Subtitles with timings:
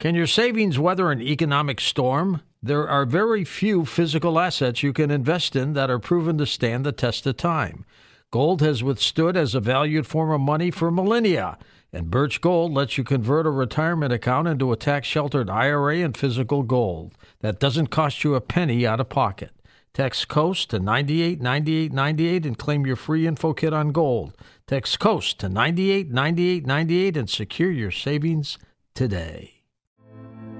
[0.00, 2.42] Can your savings weather an economic storm?
[2.62, 6.86] There are very few physical assets you can invest in that are proven to stand
[6.86, 7.84] the test of time.
[8.30, 11.58] Gold has withstood as a valued form of money for millennia,
[11.92, 16.16] and Birch Gold lets you convert a retirement account into a tax sheltered IRA and
[16.16, 19.50] physical gold that doesn't cost you a penny out of pocket.
[19.94, 24.32] Text COAST to 989898 and claim your free info kit on gold.
[24.68, 28.58] Text COAST to 989898 and secure your savings
[28.94, 29.57] today.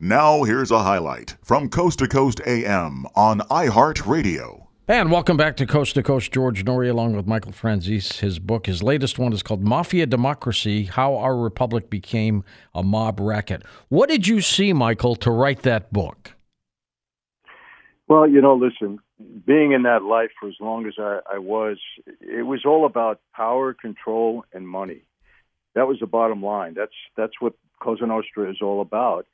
[0.00, 4.66] Now, here's a highlight from Coast to Coast AM on iHeartRadio.
[4.88, 6.32] And welcome back to Coast to Coast.
[6.32, 8.18] George Noory, along with Michael Franzese.
[8.18, 12.42] His book, his latest one, is called Mafia Democracy How Our Republic Became
[12.74, 13.62] a Mob Racket.
[13.88, 16.32] What did you see, Michael, to write that book?
[18.08, 18.98] Well, you know, listen,
[19.46, 21.78] being in that life for as long as I, I was,
[22.20, 25.04] it was all about power, control, and money.
[25.76, 26.74] That was the bottom line.
[26.74, 29.26] That's that's what Cosa Nostra is all about.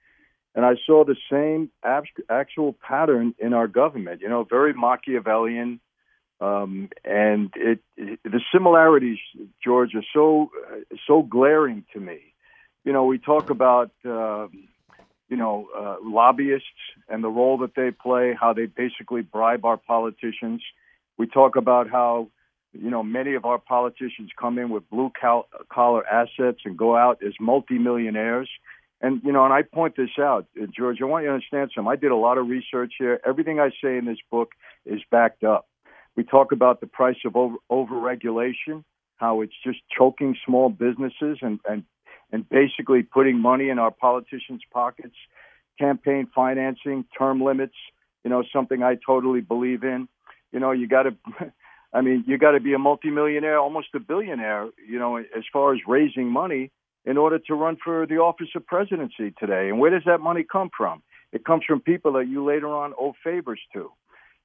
[0.54, 5.80] And I saw the same actual pattern in our government, you know, very Machiavellian.
[6.40, 9.18] Um, and it, it, the similarities,
[9.62, 10.50] George, are so
[11.06, 12.18] so glaring to me.
[12.84, 14.48] You know, we talk about uh,
[15.28, 16.66] you know uh, lobbyists
[17.08, 20.62] and the role that they play, how they basically bribe our politicians.
[21.18, 22.28] We talk about how
[22.72, 25.12] you know many of our politicians come in with blue
[25.72, 28.48] collar assets and go out as multimillionaires.
[29.00, 30.98] And you know, and I point this out, uh, George.
[31.00, 31.90] I want you to understand something.
[31.90, 33.20] I did a lot of research here.
[33.26, 34.50] Everything I say in this book
[34.84, 35.68] is backed up.
[36.16, 38.84] We talk about the price of over overregulation,
[39.16, 41.84] how it's just choking small businesses and and
[42.30, 45.16] and basically putting money in our politicians' pockets.
[45.78, 47.74] Campaign financing, term limits,
[48.22, 50.08] you know, something I totally believe in.
[50.52, 51.14] You know, you got to.
[51.92, 55.74] I mean, you got to be a multimillionaire, almost a billionaire, you know, as far
[55.74, 56.70] as raising money
[57.04, 59.68] in order to run for the office of presidency today.
[59.68, 61.02] And where does that money come from?
[61.32, 63.90] It comes from people that you later on owe favors to.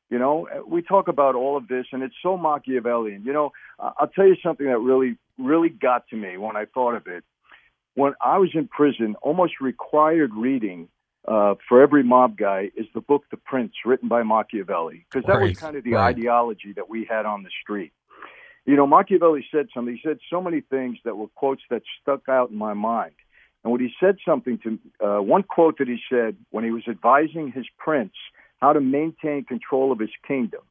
[0.10, 3.24] You know, we talk about all of this, and it's so Machiavellian.
[3.26, 6.94] You know, I'll tell you something that really, really got to me when I thought
[6.94, 7.24] of it.
[7.96, 10.90] When I was in prison, almost required reading
[11.28, 15.38] uh, for every mob guy is the book The Prince, written by Machiavelli, because that
[15.38, 15.50] right.
[15.50, 16.16] was kind of the right.
[16.16, 17.92] ideology that we had on the street.
[18.66, 19.96] You know, Machiavelli said something.
[19.96, 23.14] He said so many things that were quotes that stuck out in my mind.
[23.64, 26.84] And when he said something to uh, one quote that he said when he was
[26.88, 28.14] advising his prince
[28.62, 30.62] how to maintain control of his kingdom,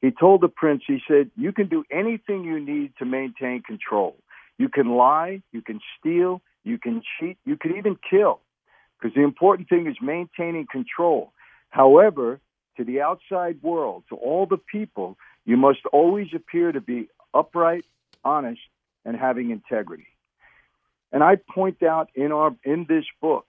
[0.00, 4.16] he told the prince, he said, You can do anything you need to maintain control.
[4.58, 8.40] You can lie, you can steal, you can cheat, you can even kill.
[8.98, 11.32] Because the important thing is maintaining control.
[11.70, 12.40] However,
[12.76, 17.84] to the outside world, to all the people, you must always appear to be upright,
[18.24, 18.60] honest,
[19.04, 20.06] and having integrity.
[21.12, 23.46] And I point out in our in this book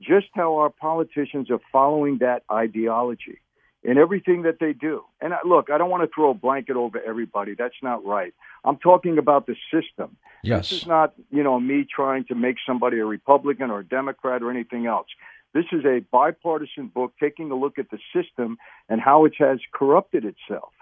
[0.00, 3.40] just how our politicians are following that ideology
[3.82, 5.02] in everything that they do.
[5.20, 7.54] And I, look, I don't want to throw a blanket over everybody.
[7.54, 8.34] That's not right.
[8.64, 10.16] I'm talking about the system.
[10.42, 10.70] Yes.
[10.70, 14.42] This is not, you know, me trying to make somebody a Republican or a Democrat
[14.42, 15.06] or anything else.
[15.52, 19.58] This is a bipartisan book taking a look at the system and how it has
[19.72, 20.72] corrupted itself.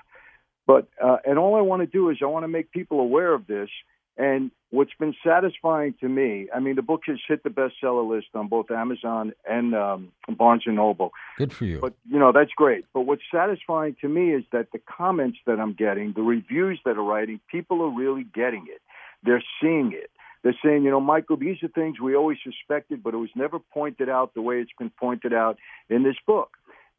[0.68, 3.32] But uh, and all I want to do is I want to make people aware
[3.32, 3.70] of this.
[4.18, 8.26] And what's been satisfying to me, I mean, the book has hit the bestseller list
[8.34, 11.12] on both Amazon and um, Barnes and Noble.
[11.38, 11.78] Good for you.
[11.80, 12.84] But you know that's great.
[12.92, 16.98] But what's satisfying to me is that the comments that I'm getting, the reviews that
[16.98, 18.82] are writing, people are really getting it.
[19.22, 20.10] They're seeing it.
[20.42, 23.58] They're saying, you know, Michael, these are things we always suspected, but it was never
[23.58, 25.56] pointed out the way it's been pointed out
[25.88, 26.50] in this book.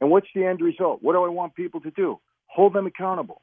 [0.02, 1.04] And what's the end result?
[1.04, 2.20] What do I want people to do?
[2.48, 3.42] Hold them accountable.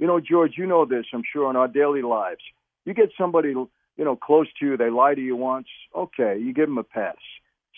[0.00, 2.40] You know, George, you know this, I'm sure, in our daily lives.
[2.86, 3.68] You get somebody, you
[3.98, 7.16] know, close to you, they lie to you once, okay, you give them a pass.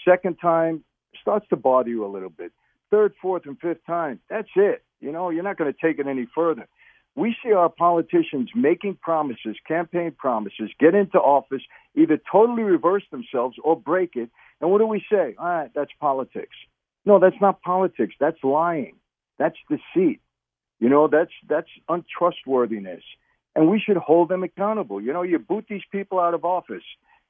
[0.09, 0.85] Second time,
[1.21, 2.53] starts to bother you a little bit.
[2.93, 4.85] Third, fourth, and fifth time, that's it.
[5.01, 6.69] You know, you're not going to take it any further.
[7.17, 11.63] We see our politicians making promises, campaign promises, get into office,
[11.97, 14.31] either totally reverse themselves or break it.
[14.61, 15.35] And what do we say?
[15.39, 16.57] All right, that's politics.
[17.05, 18.15] No, that's not politics.
[18.21, 18.95] That's lying.
[19.39, 20.21] That's deceit.
[20.83, 23.05] You know, that's that's untrustworthiness,
[23.55, 25.01] and we should hold them accountable.
[25.01, 26.83] You know, you boot these people out of office,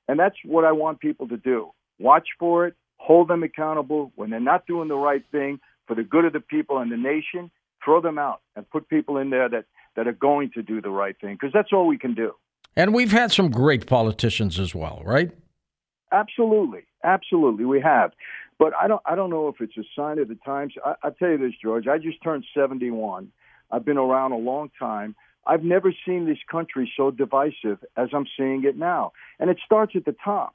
[0.09, 1.71] and that's what I want people to do.
[1.99, 6.03] Watch for it, hold them accountable when they're not doing the right thing for the
[6.03, 7.51] good of the people and the nation.
[7.85, 9.67] Throw them out and put people in there that
[9.97, 12.33] that are going to do the right thing because that's all we can do.
[12.75, 15.31] And we've had some great politicians as well, right?
[16.11, 18.13] Absolutely, absolutely, we have.
[18.59, 20.73] But I don't, I don't know if it's a sign of the times.
[20.83, 21.87] I, I tell you this, George.
[21.87, 23.31] I just turned 71
[23.73, 25.17] I've been around a long time.
[25.47, 29.13] I've never seen this country so divisive as I'm seeing it now.
[29.41, 30.55] And it starts at the top.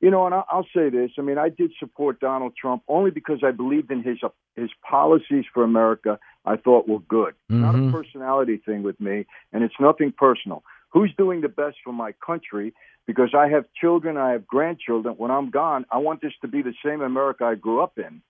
[0.00, 1.10] You know, and I'll say this.
[1.18, 4.18] I mean, I did support Donald Trump only because I believed in his
[4.56, 6.18] his policies for America.
[6.46, 7.34] I thought were good.
[7.50, 7.60] Mm-hmm.
[7.60, 7.92] Not a mm-hmm.
[7.92, 10.64] personality thing with me, and it's nothing personal.
[10.88, 12.72] Who's doing the best for my country?
[13.06, 15.16] Because I have children, I have grandchildren.
[15.18, 18.22] When I'm gone, I want this to be the same America I grew up in.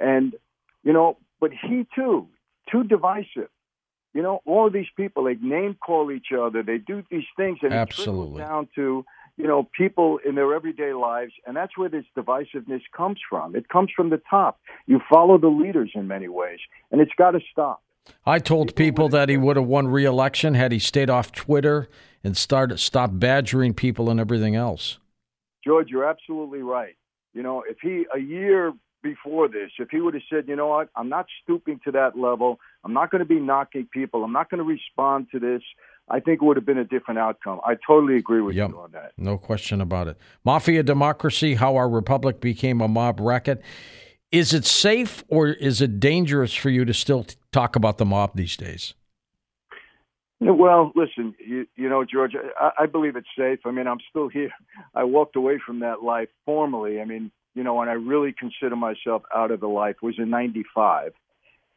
[0.00, 0.34] And
[0.82, 2.26] you know, but he too,
[2.68, 3.48] too divisive.
[4.14, 6.62] You know, all of these people they name call each other.
[6.62, 8.22] They do these things, and Absolutely.
[8.22, 9.04] it trickles down to
[9.36, 13.56] you know people in their everyday lives, and that's where this divisiveness comes from.
[13.56, 14.60] It comes from the top.
[14.86, 16.58] You follow the leaders in many ways,
[16.90, 17.82] and it's got to stop.
[18.26, 21.88] I told people that he would have won re-election had he stayed off Twitter
[22.24, 24.98] and started stop badgering people and everything else.
[25.64, 26.96] George, you're absolutely right.
[27.32, 28.72] You know, if he a year
[29.02, 32.18] before this, if he would have said, you know what, I'm not stooping to that
[32.18, 35.62] level, I'm not going to be knocking people, I'm not going to respond to this,
[36.08, 37.60] I think it would have been a different outcome.
[37.64, 38.70] I totally agree with yep.
[38.70, 39.12] you on that.
[39.16, 40.18] No question about it.
[40.44, 43.62] Mafia democracy, how our republic became a mob racket.
[44.30, 48.34] Is it safe or is it dangerous for you to still talk about the mob
[48.34, 48.94] these days?
[50.40, 53.60] Well, listen, you, you know, George, I, I believe it's safe.
[53.64, 54.50] I mean, I'm still here.
[54.94, 57.00] I walked away from that life formally.
[57.00, 60.30] I mean, you know, when I really consider myself out of the life was in
[60.30, 61.12] 95.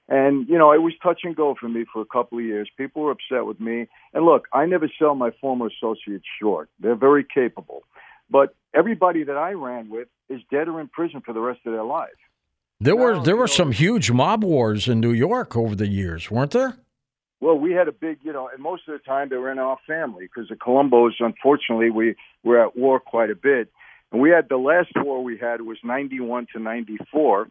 [0.07, 2.69] And, you know, it was touch and go for me for a couple of years.
[2.77, 3.87] People were upset with me.
[4.13, 6.69] And look, I never sell my former associates short.
[6.79, 7.83] They're very capable.
[8.29, 11.73] But everybody that I ran with is dead or in prison for the rest of
[11.73, 12.09] their life.
[12.79, 15.87] There now, were there were know, some huge mob wars in New York over the
[15.87, 16.77] years, weren't there?
[17.39, 19.59] Well, we had a big, you know, and most of the time they were in
[19.59, 23.69] our family because the Colombos, unfortunately, we were at war quite a bit.
[24.11, 27.47] And we had the last war we had was 91 to 94.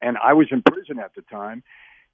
[0.00, 1.62] And I was in prison at the time.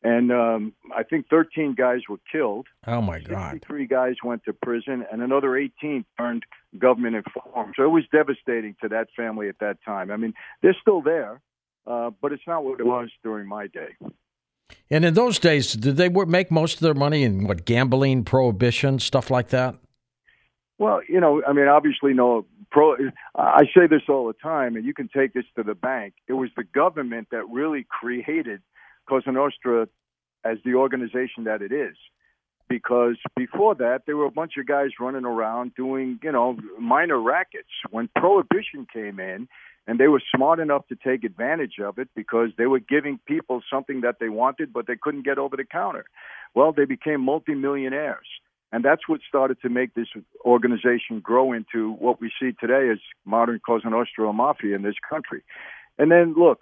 [0.05, 2.67] And um, I think 13 guys were killed.
[2.87, 3.63] Oh, my God.
[3.67, 6.45] Three guys went to prison, and another 18 turned
[6.79, 7.75] government informed.
[7.75, 10.11] So it was devastating to that family at that time.
[10.11, 11.41] I mean, they're still there,
[11.87, 13.97] uh, but it's not what it was during my day.
[14.91, 18.99] And in those days, did they make most of their money in what gambling, prohibition,
[18.99, 19.77] stuff like that?
[20.79, 22.47] Well, you know, I mean, obviously, no.
[22.71, 22.97] Pro,
[23.37, 26.15] I say this all the time, and you can take this to the bank.
[26.27, 28.63] It was the government that really created
[29.09, 29.87] Cosa Nostra
[30.45, 31.97] as the organization that it is.
[32.69, 37.21] Because before that, there were a bunch of guys running around doing, you know, minor
[37.21, 37.69] rackets.
[37.91, 39.47] When prohibition came in,
[39.87, 43.63] and they were smart enough to take advantage of it because they were giving people
[43.71, 46.07] something that they wanted, but they couldn't get over the counter.
[46.55, 48.27] Well, they became multimillionaires.
[48.75, 50.09] And that's what started to make this
[50.45, 55.45] organization grow into what we see today as modern Cosa Nostra Mafia in this country.
[55.97, 56.59] And then, look,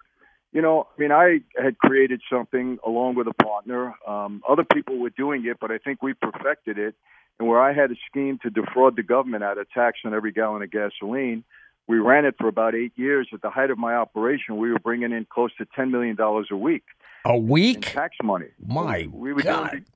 [0.53, 3.95] you know, I mean, I had created something along with a partner.
[4.07, 6.95] Um, other people were doing it, but I think we perfected it.
[7.39, 10.33] And where I had a scheme to defraud the government out of tax on every
[10.33, 11.45] gallon of gasoline,
[11.89, 13.27] we ran it for about eight years.
[13.33, 16.57] At the height of my operation, we were bringing in close to $10 million a
[16.59, 16.85] week.
[17.25, 17.87] A week?
[17.87, 18.49] tax money.
[18.63, 19.71] My we, we God.
[19.71, 19.87] Doing,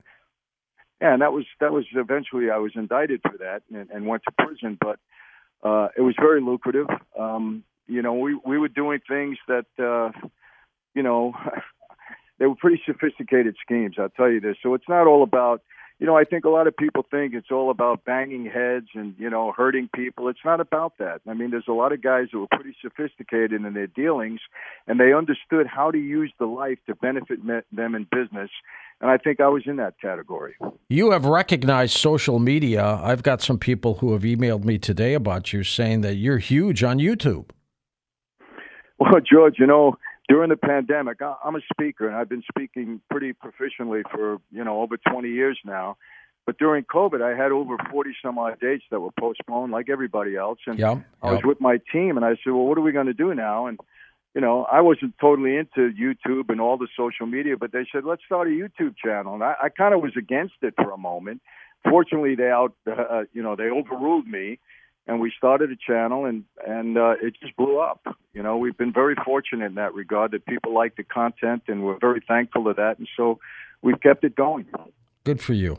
[1.00, 4.22] yeah, and that was that was eventually I was indicted for that and, and went
[4.24, 4.98] to prison, but
[5.62, 6.86] uh, it was very lucrative.
[7.18, 10.10] Um, you know, we we were doing things that uh,
[10.94, 11.34] you know
[12.38, 13.96] they were pretty sophisticated schemes.
[13.98, 14.56] I'll tell you this.
[14.62, 15.62] So it's not all about
[15.98, 19.14] you know, I think a lot of people think it's all about banging heads and,
[19.18, 20.28] you know, hurting people.
[20.28, 21.22] It's not about that.
[21.26, 24.40] I mean, there's a lot of guys who are pretty sophisticated in their dealings
[24.86, 28.50] and they understood how to use the life to benefit them in business.
[29.00, 30.54] And I think I was in that category.
[30.88, 32.98] You have recognized social media.
[33.02, 36.82] I've got some people who have emailed me today about you saying that you're huge
[36.82, 37.50] on YouTube.
[38.98, 39.96] Well, George, you know,
[40.28, 44.80] during the pandemic, I'm a speaker and I've been speaking pretty proficiently for, you know,
[44.80, 45.98] over 20 years now.
[46.46, 50.36] But during COVID, I had over 40 some odd dates that were postponed, like everybody
[50.36, 50.60] else.
[50.66, 51.04] And yep, yep.
[51.20, 53.34] I was with my team, and I said, "Well, what are we going to do
[53.34, 53.80] now?" And
[54.36, 58.04] you know, I wasn't totally into YouTube and all the social media, but they said,
[58.04, 60.98] "Let's start a YouTube channel." And I, I kind of was against it for a
[60.98, 61.40] moment.
[61.88, 64.58] Fortunately, they out, uh, you know, they overruled me,
[65.06, 68.06] and we started a channel and and uh, it just blew up.
[68.34, 71.82] You know, we've been very fortunate in that regard that people like the content and
[71.82, 73.40] we're very thankful to that, and so
[73.80, 74.66] we've kept it going.
[75.24, 75.78] Good for you.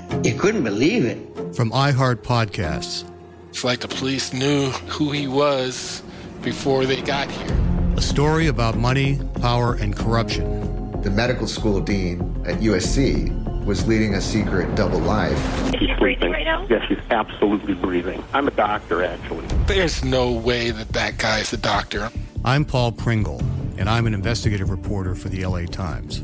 [0.23, 1.17] You couldn't believe it.
[1.55, 3.09] From iHeart Podcasts.
[3.49, 6.03] It's like the police knew who he was
[6.41, 7.57] before they got here.
[7.97, 11.01] A story about money, power, and corruption.
[11.01, 15.39] The medical school dean at USC was leading a secret double life.
[15.79, 16.67] She's breathing right now?
[16.69, 18.23] Yes, she's absolutely breathing.
[18.33, 19.45] I'm a doctor, actually.
[19.65, 22.11] There's no way that that guy's a doctor.
[22.45, 23.39] I'm Paul Pringle,
[23.77, 26.23] and I'm an investigative reporter for the LA Times.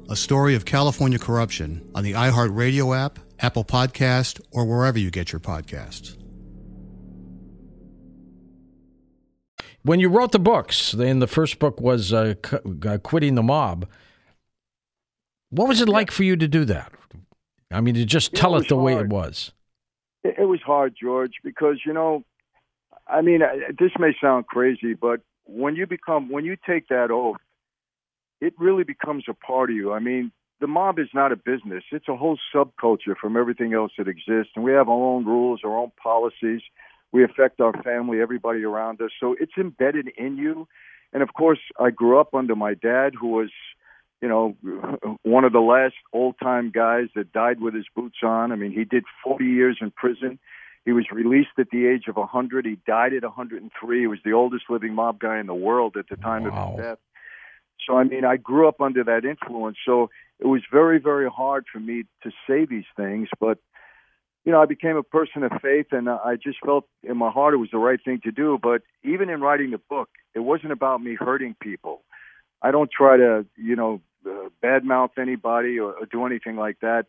[0.11, 5.31] a story of California corruption on the iHeartRadio app, Apple Podcast, or wherever you get
[5.31, 6.17] your podcasts.
[9.83, 12.35] When you wrote the books, and the first book was uh,
[12.85, 13.87] uh, Quitting the Mob,
[15.49, 16.91] what was it like for you to do that?
[17.71, 18.85] I mean, to just tell it, it the hard.
[18.85, 19.53] way it was.
[20.25, 22.25] It, it was hard, George, because, you know,
[23.07, 23.41] I mean,
[23.79, 27.37] this may sound crazy, but when you become, when you take that oath,
[28.41, 29.93] it really becomes a part of you.
[29.93, 31.83] I mean, the mob is not a business.
[31.91, 34.51] It's a whole subculture from everything else that exists.
[34.55, 36.61] And we have our own rules, our own policies.
[37.11, 39.11] We affect our family, everybody around us.
[39.19, 40.67] So it's embedded in you.
[41.13, 43.49] And of course, I grew up under my dad, who was,
[44.21, 44.55] you know,
[45.23, 48.51] one of the last old time guys that died with his boots on.
[48.51, 50.39] I mean, he did 40 years in prison.
[50.85, 52.65] He was released at the age of 100.
[52.65, 53.99] He died at 103.
[53.99, 56.49] He was the oldest living mob guy in the world at the time wow.
[56.49, 56.97] of his death.
[57.87, 59.77] So, I mean, I grew up under that influence.
[59.85, 60.09] So
[60.39, 63.29] it was very, very hard for me to say these things.
[63.39, 63.57] But,
[64.45, 67.53] you know, I became a person of faith and I just felt in my heart
[67.53, 68.59] it was the right thing to do.
[68.61, 72.03] But even in writing the book, it wasn't about me hurting people.
[72.61, 77.05] I don't try to, you know, uh, badmouth anybody or, or do anything like that.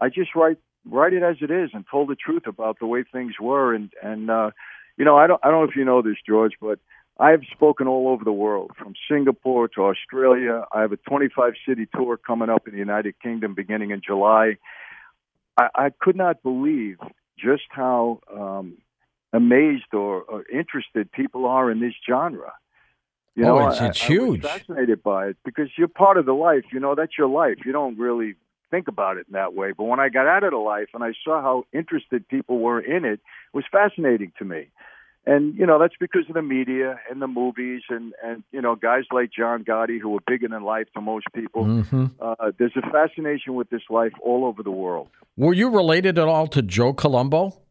[0.00, 3.04] I just write write it as it is and told the truth about the way
[3.04, 4.50] things were and and uh
[4.96, 6.78] you know I don't I don't know if you know this George but
[7.18, 10.64] I have spoken all over the world, from Singapore to Australia.
[10.72, 14.56] I have a 25 city tour coming up in the United Kingdom beginning in July.
[15.58, 16.98] I, I could not believe
[17.38, 18.78] just how um,
[19.32, 22.52] amazed or, or interested people are in this genre.
[23.34, 24.44] You oh, know, it's, it's I, huge.
[24.44, 26.64] I was fascinated by it because you're part of the life.
[26.72, 27.58] You know, that's your life.
[27.64, 28.34] You don't really
[28.70, 29.72] think about it in that way.
[29.76, 32.80] But when I got out of the life and I saw how interested people were
[32.80, 33.20] in it, it
[33.52, 34.68] was fascinating to me
[35.24, 38.74] and you know that's because of the media and the movies and and you know
[38.74, 41.64] guys like John Gotti who are bigger than life to most people.
[41.64, 42.06] Mm-hmm.
[42.20, 45.08] Uh, there's a fascination with this life all over the world.
[45.36, 47.62] Were you related at all to Joe Colombo?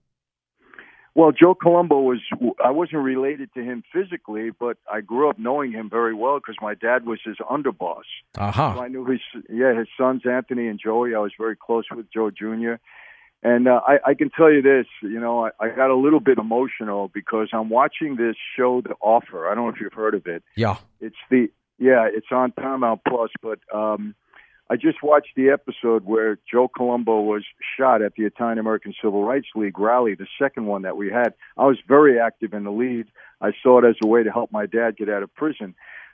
[1.13, 2.20] Well, Joe Colombo was
[2.63, 6.55] I wasn't related to him physically, but I grew up knowing him very well because
[6.62, 8.03] my dad was his underboss.
[8.38, 8.75] Uh-huh.
[8.75, 11.13] So I knew his yeah his sons Anthony and Joey.
[11.13, 12.75] I was very close with Joe Jr.
[13.44, 16.20] And uh, I, I can tell you this, you know, I, I got a little
[16.20, 19.50] bit emotional because I'm watching this show, The Offer.
[19.50, 20.44] I don't know if you've heard of it.
[20.56, 20.78] Yeah.
[21.00, 24.14] It's the yeah, it's on Paramount Plus, but um,
[24.70, 27.44] I just watched the episode where Joe Colombo was
[27.76, 31.34] shot at the Italian American Civil Rights League rally, the second one that we had.
[31.58, 33.08] I was very active in the lead.
[33.42, 35.74] I saw it as a way to help my dad get out of prison.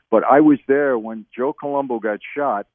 [0.10, 2.66] But I was there when Joe Colombo got shot.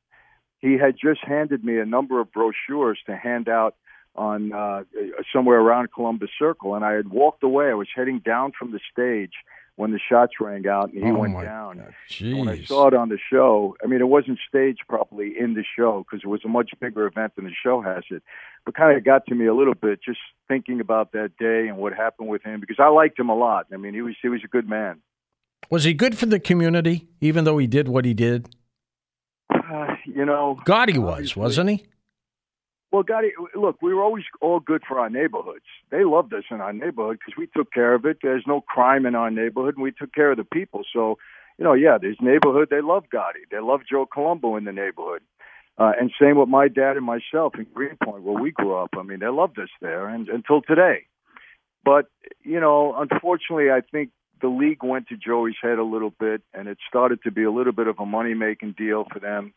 [0.58, 3.74] He had just handed me a number of brochures to hand out
[4.14, 4.84] on uh,
[5.32, 7.70] somewhere around Columbus Circle, and I had walked away.
[7.70, 9.32] I was heading down from the stage
[9.76, 11.82] when the shots rang out, and he oh went down.
[12.20, 15.64] When I saw it on the show, I mean, it wasn't staged properly in the
[15.76, 18.22] show because it was a much bigger event than the show has it.
[18.64, 21.78] But kind of got to me a little bit just thinking about that day and
[21.78, 23.66] what happened with him because I liked him a lot.
[23.72, 25.00] I mean, he was he was a good man.
[25.70, 28.54] Was he good for the community, even though he did what he did?
[29.52, 31.86] Uh, you know, God, he was, obviously- wasn't he?
[32.92, 35.64] Well, Gotti, look, we were always all good for our neighborhoods.
[35.90, 38.18] They loved us in our neighborhood because we took care of it.
[38.22, 40.82] There's no crime in our neighborhood, and we took care of the people.
[40.92, 41.16] So,
[41.58, 42.68] you know, yeah, there's neighborhood.
[42.70, 43.48] They love Gotti.
[43.50, 45.22] They love Joe Colombo in the neighborhood.
[45.78, 48.90] Uh, and same with my dad and myself in Greenpoint, where we grew up.
[48.94, 51.06] I mean, they loved us there, and until today.
[51.84, 52.08] But
[52.42, 54.10] you know, unfortunately, I think
[54.42, 57.50] the league went to Joey's head a little bit, and it started to be a
[57.50, 59.54] little bit of a money-making deal for them.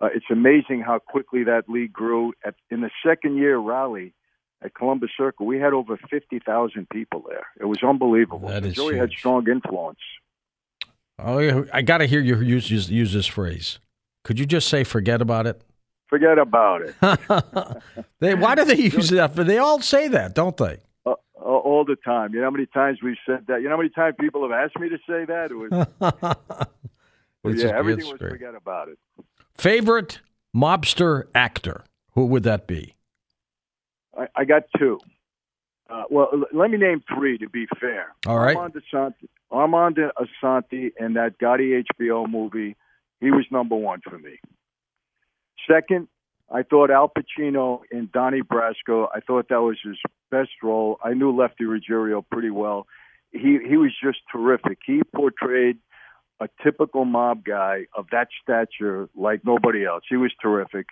[0.00, 2.32] Uh, it's amazing how quickly that league grew.
[2.44, 4.12] At, in the second year rally
[4.62, 7.46] at Columbus Circle, we had over 50,000 people there.
[7.58, 8.48] It was unbelievable.
[8.48, 9.98] That is Joey had strong influence.
[11.18, 13.78] Oh, yeah, I got to hear you use, use use this phrase.
[14.22, 15.62] Could you just say "forget about it"?
[16.08, 16.94] Forget about it.
[18.20, 19.34] they, why do they use that?
[19.34, 20.78] They all say that, don't they?
[21.06, 22.34] Uh, uh, all the time.
[22.34, 23.62] You know how many times we've said that?
[23.62, 25.50] You know how many times people have asked me to say that?
[25.50, 25.70] It was,
[27.44, 28.32] It's- yeah, everything it's was great.
[28.32, 28.98] forget about it.
[29.58, 30.20] Favorite
[30.54, 31.84] mobster actor?
[32.12, 32.94] Who would that be?
[34.16, 34.98] I, I got two.
[35.88, 38.14] Uh, well, l- let me name three to be fair.
[38.26, 38.56] All right.
[38.56, 42.76] Armand Assante, Armand Assante in that Gotti HBO movie,
[43.20, 44.38] he was number one for me.
[45.70, 46.08] Second,
[46.50, 49.08] I thought Al Pacino in Donnie Brasco.
[49.14, 49.98] I thought that was his
[50.30, 50.98] best role.
[51.02, 52.86] I knew Lefty Ruggiero pretty well.
[53.32, 54.78] He he was just terrific.
[54.86, 55.78] He portrayed
[56.40, 60.04] a typical mob guy of that stature like nobody else.
[60.08, 60.86] He was terrific.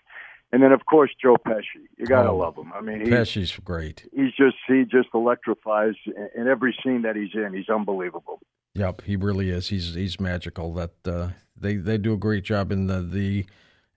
[0.52, 1.82] And then of course Joe Pesci.
[1.98, 2.72] You gotta Oh, love him.
[2.74, 4.08] I mean, he, Pesci's great.
[4.14, 7.52] he's just he just electrifies in- in every scene that he's in.
[7.52, 8.40] He's unbelievable.
[8.74, 9.68] Yep, he really is.
[9.68, 10.72] He's he's magical.
[10.74, 13.46] That uh, they they do a great job in the the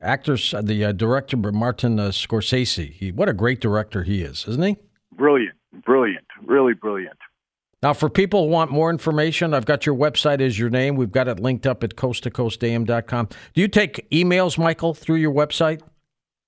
[0.02, 0.54] actors.
[0.62, 2.92] The uh, director Martin uh, Scorsese.
[2.92, 4.78] He what a great director he is, isn't he?
[5.16, 5.56] Brilliant,
[5.86, 7.18] brilliant, really brilliant.
[7.84, 10.96] Now, for people who want more information, I've got your website as your name.
[10.96, 13.30] We've got it linked up at coasttocoastam.com.
[13.54, 15.82] Do you take emails, Michael, through your website?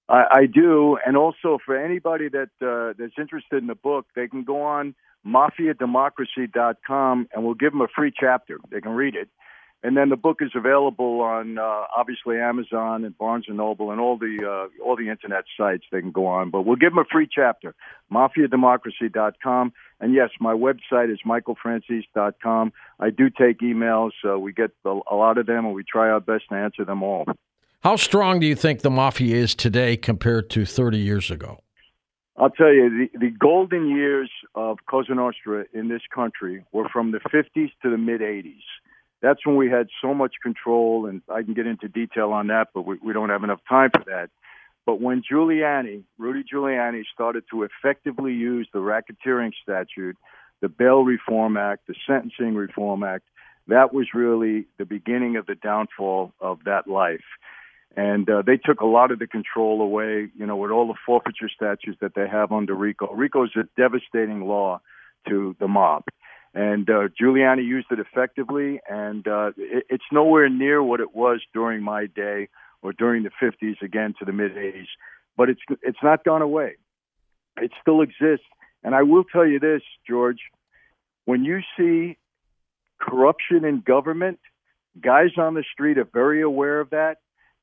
[0.10, 4.28] I, I do, and also for anybody that uh, that's interested in the book, they
[4.28, 8.58] can go on mafiademocracy.com, and we'll give them a free chapter.
[8.72, 9.30] They can read it,
[9.84, 14.02] and then the book is available on uh, obviously Amazon and Barnes and Noble and
[14.02, 16.50] all the uh, all the internet sites they can go on.
[16.50, 17.76] But we'll give them a free chapter,
[18.12, 19.74] mafiademocracy.com.
[20.00, 22.74] And yes, my website is michaelfranzese.com.
[23.00, 24.12] I do take emails.
[24.28, 26.86] Uh, we get a, a lot of them, and we try our best to answer
[26.86, 27.26] them all.
[27.82, 31.60] How strong do you think the mafia is today compared to 30 years ago?
[32.38, 37.12] I'll tell you, the, the golden years of Cosa Nostra in this country were from
[37.12, 38.64] the 50s to the mid 80s.
[39.22, 42.70] That's when we had so much control, and I can get into detail on that,
[42.74, 44.30] but we, we don't have enough time for that.
[44.90, 50.18] But when Giuliani, Rudy Giuliani, started to effectively use the racketeering statute,
[50.62, 53.26] the Bail Reform Act, the Sentencing Reform Act,
[53.68, 57.24] that was really the beginning of the downfall of that life.
[57.96, 60.98] And uh, they took a lot of the control away, you know, with all the
[61.06, 63.14] forfeiture statutes that they have under RICO.
[63.14, 64.82] RICO is a devastating law
[65.28, 66.06] to the mob.
[66.56, 71.42] And uh, Giuliani used it effectively, and uh, it, it's nowhere near what it was
[71.54, 72.50] during my day
[72.82, 74.88] or during the 50s, again to the mid 80s.
[75.38, 76.76] But it's it's not gone away.
[77.58, 78.46] It still exists.
[78.84, 80.40] And I will tell you this, George,
[81.26, 82.18] when you see
[83.00, 84.40] corruption in government,
[85.02, 87.18] guys on the street are very aware of that.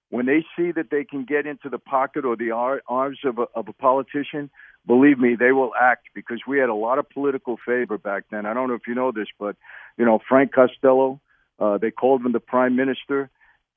[0.08, 3.46] When they see that they can get into the pocket or the arms of a,
[3.54, 4.50] of a politician,
[4.86, 8.46] believe me, they will act because we had a lot of political favor back then.
[8.46, 9.56] I don't know if you know this, but
[9.98, 11.20] you know Frank Costello,
[11.58, 13.30] uh, they called him the prime minister.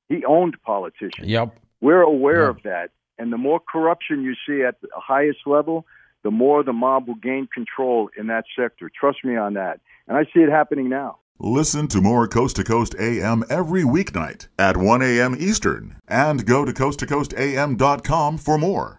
[0.09, 1.27] He owned politicians.
[1.27, 2.57] Yep, we're aware yep.
[2.57, 2.89] of that.
[3.17, 5.85] And the more corruption you see at the highest level,
[6.23, 8.89] the more the mob will gain control in that sector.
[8.97, 9.79] Trust me on that.
[10.07, 11.17] And I see it happening now.
[11.41, 15.37] Listen to more Coast to Coast AM every weeknight at 1 a.m.
[15.39, 18.98] Eastern and go to coasttocoastam.com for more.